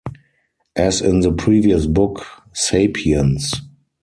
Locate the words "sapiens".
2.53-3.53